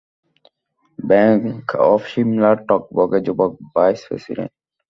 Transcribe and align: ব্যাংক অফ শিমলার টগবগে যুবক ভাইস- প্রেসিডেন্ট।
ব্যাংক 0.99 1.65
অফ 1.91 2.01
শিমলার 2.07 2.57
টগবগে 2.67 3.19
যুবক 3.25 3.51
ভাইস- 3.75 4.05
প্রেসিডেন্ট। 4.07 4.51